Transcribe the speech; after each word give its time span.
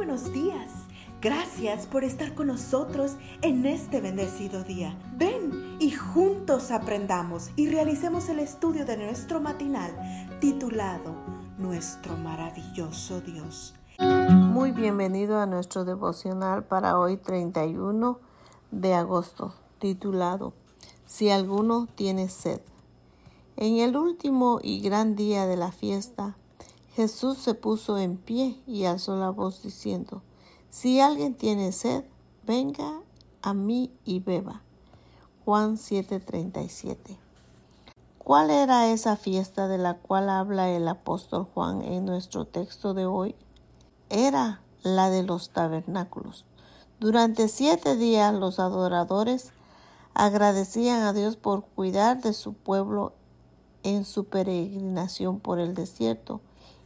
buenos 0.00 0.32
días. 0.32 0.70
Gracias 1.20 1.84
por 1.84 2.04
estar 2.04 2.34
con 2.34 2.46
nosotros 2.46 3.16
en 3.42 3.66
este 3.66 4.00
bendecido 4.00 4.64
día. 4.64 4.98
Ven 5.18 5.76
y 5.78 5.90
juntos 5.90 6.70
aprendamos 6.70 7.50
y 7.54 7.68
realicemos 7.68 8.30
el 8.30 8.38
estudio 8.38 8.86
de 8.86 8.96
nuestro 8.96 9.42
matinal 9.42 9.90
titulado 10.40 11.14
Nuestro 11.58 12.16
maravilloso 12.16 13.20
Dios. 13.20 13.74
Muy 13.98 14.72
bienvenido 14.72 15.38
a 15.38 15.44
nuestro 15.44 15.84
devocional 15.84 16.64
para 16.64 16.98
hoy 16.98 17.18
31 17.18 18.18
de 18.70 18.94
agosto, 18.94 19.52
titulado 19.78 20.54
Si 21.04 21.28
alguno 21.28 21.88
tiene 21.94 22.30
sed. 22.30 22.62
En 23.58 23.76
el 23.76 23.94
último 23.98 24.60
y 24.62 24.80
gran 24.80 25.14
día 25.14 25.44
de 25.44 25.58
la 25.58 25.72
fiesta, 25.72 26.38
Jesús 26.96 27.38
se 27.38 27.54
puso 27.54 27.98
en 27.98 28.16
pie 28.16 28.60
y 28.66 28.84
alzó 28.84 29.16
la 29.16 29.30
voz 29.30 29.62
diciendo, 29.62 30.22
Si 30.70 31.00
alguien 31.00 31.34
tiene 31.34 31.70
sed, 31.70 32.04
venga 32.44 33.00
a 33.42 33.54
mí 33.54 33.92
y 34.04 34.18
beba. 34.18 34.62
Juan 35.44 35.76
7:37. 35.76 37.16
¿Cuál 38.18 38.50
era 38.50 38.90
esa 38.90 39.16
fiesta 39.16 39.68
de 39.68 39.78
la 39.78 39.98
cual 39.98 40.28
habla 40.28 40.68
el 40.68 40.86
apóstol 40.88 41.48
Juan 41.54 41.82
en 41.82 42.04
nuestro 42.04 42.44
texto 42.44 42.92
de 42.92 43.06
hoy? 43.06 43.34
Era 44.08 44.60
la 44.82 45.10
de 45.10 45.22
los 45.22 45.50
tabernáculos. 45.50 46.44
Durante 46.98 47.48
siete 47.48 47.96
días 47.96 48.34
los 48.34 48.58
adoradores 48.58 49.52
agradecían 50.12 51.02
a 51.02 51.12
Dios 51.12 51.36
por 51.36 51.64
cuidar 51.64 52.20
de 52.20 52.32
su 52.32 52.52
pueblo 52.52 53.14
en 53.84 54.04
su 54.04 54.24
peregrinación 54.24 55.40
por 55.40 55.58
el 55.58 55.74
desierto 55.74 56.40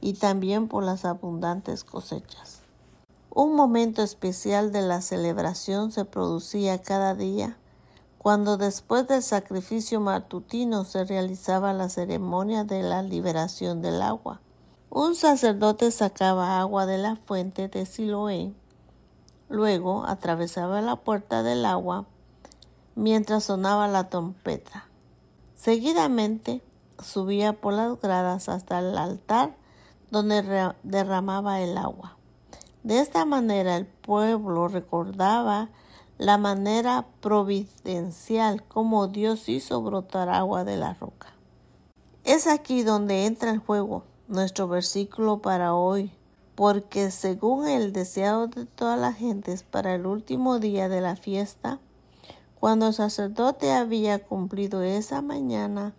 y 0.00 0.14
también 0.14 0.68
por 0.68 0.84
las 0.84 1.04
abundantes 1.04 1.84
cosechas. 1.84 2.60
Un 3.32 3.54
momento 3.54 4.02
especial 4.02 4.72
de 4.72 4.82
la 4.82 5.02
celebración 5.02 5.92
se 5.92 6.04
producía 6.04 6.82
cada 6.82 7.14
día 7.14 7.56
cuando 8.18 8.58
después 8.58 9.08
del 9.08 9.22
sacrificio 9.22 9.98
matutino 9.98 10.84
se 10.84 11.04
realizaba 11.04 11.72
la 11.72 11.88
ceremonia 11.88 12.64
de 12.64 12.82
la 12.82 13.02
liberación 13.02 13.80
del 13.80 14.02
agua. 14.02 14.42
Un 14.90 15.14
sacerdote 15.14 15.90
sacaba 15.90 16.60
agua 16.60 16.84
de 16.84 16.98
la 16.98 17.16
fuente 17.16 17.68
de 17.68 17.86
Siloé, 17.86 18.52
luego 19.48 20.04
atravesaba 20.04 20.82
la 20.82 20.96
puerta 20.96 21.42
del 21.42 21.64
agua 21.64 22.04
mientras 22.94 23.44
sonaba 23.44 23.88
la 23.88 24.10
trompeta. 24.10 24.86
Seguidamente 25.54 26.62
subía 27.02 27.54
por 27.54 27.72
las 27.72 27.98
gradas 28.00 28.50
hasta 28.50 28.80
el 28.80 28.98
altar 28.98 29.54
donde 30.10 30.74
derramaba 30.82 31.60
el 31.60 31.78
agua. 31.78 32.16
De 32.82 33.00
esta 33.00 33.24
manera 33.24 33.76
el 33.76 33.86
pueblo 33.86 34.68
recordaba 34.68 35.68
la 36.18 36.38
manera 36.38 37.06
providencial 37.20 38.62
como 38.64 39.08
Dios 39.08 39.48
hizo 39.48 39.80
brotar 39.82 40.28
agua 40.28 40.64
de 40.64 40.76
la 40.76 40.94
roca. 40.94 41.28
Es 42.24 42.46
aquí 42.46 42.82
donde 42.82 43.26
entra 43.26 43.50
en 43.50 43.60
juego 43.60 44.04
nuestro 44.28 44.68
versículo 44.68 45.40
para 45.40 45.74
hoy, 45.74 46.12
porque 46.54 47.10
según 47.10 47.66
el 47.66 47.92
deseo 47.92 48.46
de 48.48 48.66
todas 48.66 48.98
las 48.98 49.16
gentes 49.16 49.62
para 49.62 49.94
el 49.94 50.06
último 50.06 50.58
día 50.58 50.88
de 50.88 51.00
la 51.00 51.16
fiesta, 51.16 51.80
cuando 52.60 52.88
el 52.88 52.94
sacerdote 52.94 53.72
había 53.72 54.18
cumplido 54.18 54.82
esa 54.82 55.22
mañana 55.22 55.94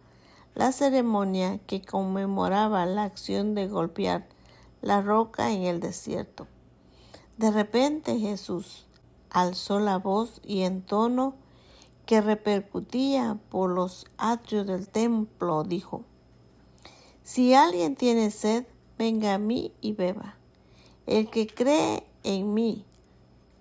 la 0.56 0.72
ceremonia 0.72 1.60
que 1.60 1.82
conmemoraba 1.82 2.86
la 2.86 3.04
acción 3.04 3.56
de 3.56 3.68
golpear 3.68 4.28
la 4.82 5.02
roca 5.02 5.52
en 5.52 5.64
el 5.64 5.80
desierto. 5.80 6.48
De 7.38 7.52
repente 7.52 8.20
Jesús 8.20 8.86
alzó 9.30 9.80
la 9.80 9.98
voz 9.98 10.42
y 10.44 10.62
en 10.62 10.82
tono 10.82 11.36
que 12.06 12.22
repercutía 12.22 13.40
por 13.50 13.70
los 13.70 14.06
atrios 14.17 14.67
del 14.67 14.88
templo 14.88 15.64
dijo, 15.64 16.04
Si 17.23 17.54
alguien 17.54 17.95
tiene 17.95 18.32
sed, 18.32 18.66
venga 18.98 19.36
a 19.36 19.38
mí 19.38 19.72
y 19.82 19.94
beba. 19.94 20.36
El 21.08 21.30
que 21.30 21.48
cree 21.48 22.06
en 22.23 22.54
mí, 22.54 22.86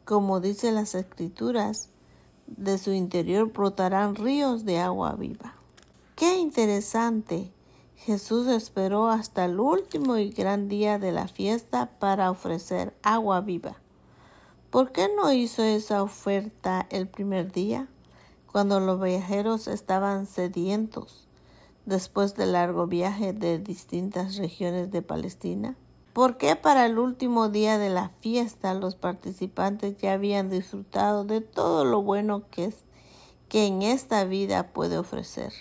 como 0.05 0.41
dice 0.41 0.73
las 0.73 0.95
escrituras, 0.95 1.91
de 2.47 2.79
su 2.79 2.93
interior 2.93 3.53
brotarán 3.53 4.17
ríos 4.17 4.65
de 4.65 4.81
agua 4.81 5.15
viva. 5.15 5.60
Qué 6.21 6.37
interesante. 6.37 7.51
Jesús 7.97 8.47
esperó 8.47 9.09
hasta 9.09 9.47
el 9.47 9.59
último 9.59 10.19
y 10.19 10.29
gran 10.29 10.69
día 10.69 10.99
de 10.99 11.13
la 11.13 11.29
fiesta 11.29 11.93
para 11.99 12.31
ofrecer 12.31 12.95
agua 13.03 13.41
viva. 13.41 13.77
¿Por 14.69 14.93
qué 14.93 15.09
no 15.17 15.33
hizo 15.33 15.63
esa 15.63 16.03
oferta 16.03 16.87
el 16.91 17.09
primer 17.09 17.53
día, 17.53 17.89
cuando 18.53 18.81
los 18.81 19.01
viajeros 19.01 19.67
estaban 19.67 20.27
sedientos 20.27 21.27
después 21.87 22.35
del 22.35 22.53
largo 22.53 22.87
viaje 22.87 23.33
de 23.33 23.59
distintas 23.59 24.37
regiones 24.37 24.91
de 24.91 25.01
Palestina? 25.01 25.75
¿Por 26.13 26.37
qué 26.37 26.55
para 26.55 26.85
el 26.85 26.99
último 26.99 27.49
día 27.49 27.79
de 27.79 27.89
la 27.89 28.11
fiesta 28.21 28.75
los 28.75 28.95
participantes 28.95 29.97
ya 29.97 30.13
habían 30.13 30.51
disfrutado 30.51 31.25
de 31.25 31.41
todo 31.41 31.87
lo 31.87 32.03
bueno 32.03 32.43
que, 32.51 32.75
que 33.49 33.65
en 33.65 33.81
esta 33.81 34.25
vida 34.25 34.75
puede 34.75 34.99
ofrecer? 34.99 35.55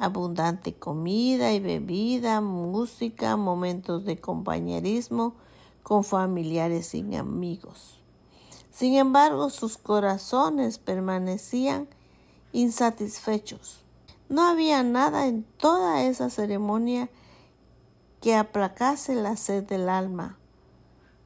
Abundante 0.00 0.74
comida 0.74 1.52
y 1.52 1.60
bebida, 1.60 2.40
música, 2.40 3.36
momentos 3.36 4.04
de 4.04 4.18
compañerismo 4.18 5.34
con 5.82 6.04
familiares 6.04 6.94
y 6.94 7.14
amigos. 7.14 8.00
Sin 8.70 8.94
embargo, 8.94 9.50
sus 9.50 9.76
corazones 9.76 10.78
permanecían 10.78 11.88
insatisfechos. 12.52 13.80
No 14.28 14.46
había 14.48 14.82
nada 14.82 15.26
en 15.26 15.44
toda 15.58 16.02
esa 16.04 16.30
ceremonia 16.30 17.10
que 18.20 18.36
aplacase 18.36 19.14
la 19.14 19.36
sed 19.36 19.64
del 19.64 19.88
alma 19.88 20.36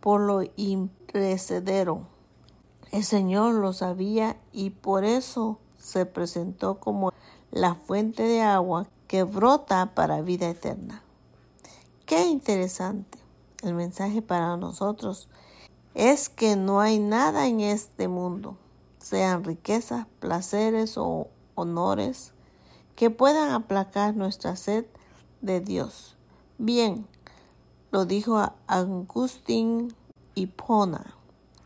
por 0.04 0.20
lo 0.20 0.42
imprecedero. 0.56 2.06
El 2.92 3.04
Señor 3.04 3.54
lo 3.54 3.72
sabía 3.72 4.36
y 4.52 4.68
por 4.68 5.04
eso 5.04 5.58
se 5.78 6.04
presentó 6.04 6.78
como 6.78 7.10
la 7.54 7.76
fuente 7.76 8.24
de 8.24 8.42
agua 8.42 8.88
que 9.06 9.22
brota 9.22 9.94
para 9.94 10.22
vida 10.22 10.48
eterna. 10.48 11.04
Qué 12.04 12.26
interesante. 12.26 13.16
El 13.62 13.74
mensaje 13.74 14.22
para 14.22 14.56
nosotros 14.56 15.28
es 15.94 16.28
que 16.28 16.56
no 16.56 16.80
hay 16.80 16.98
nada 16.98 17.46
en 17.46 17.60
este 17.60 18.08
mundo, 18.08 18.56
sean 18.98 19.44
riquezas, 19.44 20.08
placeres 20.18 20.98
o 20.98 21.28
honores, 21.54 22.32
que 22.96 23.10
puedan 23.10 23.52
aplacar 23.52 24.16
nuestra 24.16 24.56
sed 24.56 24.84
de 25.40 25.60
Dios. 25.60 26.16
Bien, 26.58 27.06
lo 27.92 28.04
dijo 28.04 28.50
Agustín 28.66 29.94
Hipona 30.34 31.14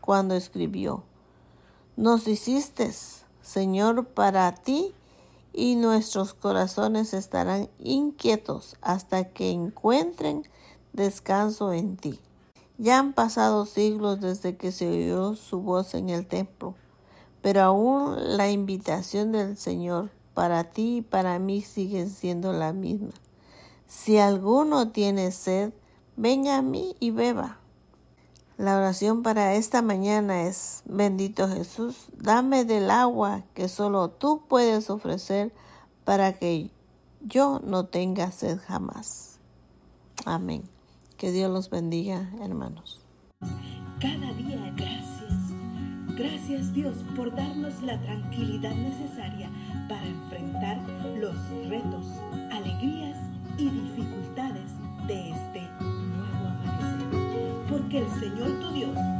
cuando 0.01 0.35
escribió, 0.35 1.03
nos 1.97 2.27
hiciste, 2.27 2.93
Señor, 3.41 4.05
para 4.05 4.53
ti 4.53 4.93
y 5.53 5.75
nuestros 5.75 6.33
corazones 6.33 7.13
estarán 7.13 7.69
inquietos 7.79 8.75
hasta 8.81 9.25
que 9.25 9.51
encuentren 9.51 10.47
descanso 10.93 11.73
en 11.73 11.97
ti. 11.97 12.19
Ya 12.77 12.99
han 12.99 13.13
pasado 13.13 13.65
siglos 13.65 14.21
desde 14.21 14.55
que 14.55 14.71
se 14.71 14.87
oyó 14.87 15.35
su 15.35 15.61
voz 15.61 15.93
en 15.93 16.09
el 16.09 16.27
templo, 16.27 16.75
pero 17.41 17.61
aún 17.61 18.37
la 18.37 18.49
invitación 18.49 19.31
del 19.31 19.57
Señor 19.57 20.11
para 20.33 20.63
ti 20.63 20.97
y 20.97 21.01
para 21.01 21.39
mí 21.39 21.61
sigue 21.61 22.07
siendo 22.07 22.53
la 22.53 22.71
misma. 22.71 23.11
Si 23.87 24.17
alguno 24.17 24.89
tiene 24.91 25.31
sed, 25.31 25.73
venga 26.15 26.57
a 26.57 26.61
mí 26.61 26.95
y 26.99 27.11
beba. 27.11 27.58
La 28.59 28.75
oración 28.75 29.23
para 29.23 29.53
esta 29.53 29.81
mañana 29.81 30.43
es, 30.43 30.83
bendito 30.85 31.47
Jesús, 31.47 32.07
dame 32.17 32.65
del 32.65 32.91
agua 32.91 33.43
que 33.53 33.69
solo 33.69 34.09
tú 34.09 34.43
puedes 34.49 34.89
ofrecer 34.89 35.53
para 36.03 36.33
que 36.33 36.69
yo 37.21 37.61
no 37.63 37.85
tenga 37.85 38.31
sed 38.31 38.59
jamás. 38.67 39.39
Amén. 40.25 40.63
Que 41.15 41.31
Dios 41.31 41.49
los 41.49 41.69
bendiga, 41.69 42.29
hermanos. 42.41 42.99
Cada 44.01 44.33
día 44.33 44.73
gracias. 44.75 46.17
Gracias 46.17 46.73
Dios 46.73 46.97
por 47.15 47.33
darnos 47.33 47.81
la 47.81 47.97
tranquilidad 48.01 48.75
necesaria 48.75 49.49
para 49.87 50.05
enfrentar 50.05 50.81
los 51.17 51.37
retos, 51.69 52.07
el 57.99 58.09
Señor 58.19 58.59
tu 58.61 58.71
Dios 58.71 59.18